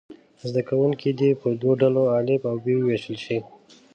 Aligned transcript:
زده 0.47 0.61
کوونکي 0.69 1.09
دې 1.19 1.29
په 1.41 1.47
دوو 1.61 1.71
ډلو 1.81 2.03
الف 2.17 2.41
او 2.51 2.55
ب 2.63 2.65
وویشل 2.79 3.17
شي. 3.25 3.37